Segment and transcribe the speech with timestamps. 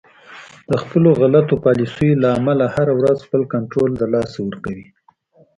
[0.69, 4.87] د خپلو غلطو پالیسیو له امله هر ورځ خپل کنترول د لاسه ورکوي